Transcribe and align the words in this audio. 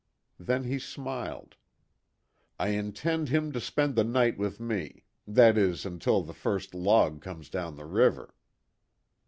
Then 0.39 0.63
he 0.63 0.79
smiled. 0.79 1.57
"I 2.59 2.69
intend 2.69 3.29
him 3.29 3.51
to 3.51 3.61
spend 3.61 3.93
the 3.95 4.03
night 4.03 4.35
with 4.35 4.59
me. 4.59 5.03
That 5.27 5.59
is, 5.59 5.85
until 5.85 6.23
the 6.23 6.33
first 6.33 6.73
log 6.73 7.21
comes 7.21 7.49
down 7.51 7.75
the 7.75 7.85
river." 7.85 8.33